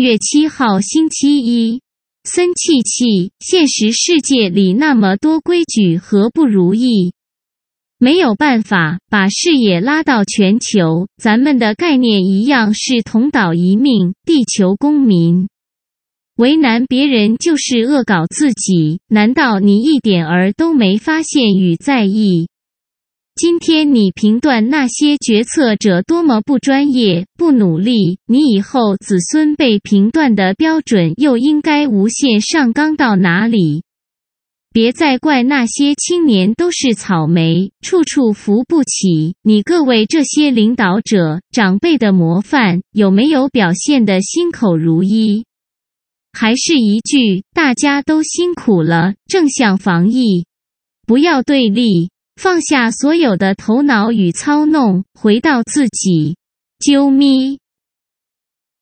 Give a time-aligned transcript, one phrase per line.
[0.00, 1.82] 月七号星期一，
[2.24, 7.12] 森气气，现实世界里那么多规矩和不如意，
[7.98, 11.06] 没有办法把视野拉到全球。
[11.22, 15.48] 咱们的概念一样是同岛一命，地球公民。
[16.36, 22.48] 为难别人就是恶搞自己，难道你一点儿都没发现与在意？
[23.36, 33.82] 今天你评断那些决策者多么不专业、不努力，你以后子孙被评断的标准又应该无限上纲到哪里？
[34.72, 39.34] 别再怪那些青年都是草莓，处处扶不起。
[39.42, 45.44] 你各位这些领导者、长辈的模范，有没有表现得心口如一？
[46.32, 50.46] 还是一句，大家都辛苦了，正向防疫，
[51.06, 52.10] 不要对立。
[52.42, 56.38] 放下所有的头脑与操弄，回到自己。
[56.78, 57.59] 啾咪。